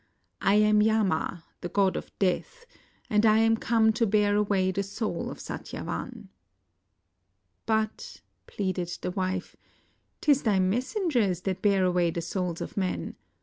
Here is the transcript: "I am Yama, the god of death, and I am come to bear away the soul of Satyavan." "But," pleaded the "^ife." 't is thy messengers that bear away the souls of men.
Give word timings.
"I 0.41 0.55
am 0.55 0.81
Yama, 0.81 1.43
the 1.59 1.69
god 1.69 1.95
of 1.95 2.09
death, 2.17 2.65
and 3.07 3.23
I 3.23 3.37
am 3.37 3.55
come 3.55 3.93
to 3.93 4.07
bear 4.07 4.35
away 4.35 4.71
the 4.71 4.81
soul 4.81 5.29
of 5.29 5.37
Satyavan." 5.37 6.29
"But," 7.67 8.21
pleaded 8.47 8.97
the 9.03 9.11
"^ife." 9.11 9.53
't 10.21 10.31
is 10.31 10.41
thy 10.41 10.57
messengers 10.57 11.41
that 11.41 11.61
bear 11.61 11.85
away 11.85 12.09
the 12.09 12.19
souls 12.21 12.61
of 12.61 12.75
men. 12.75 13.15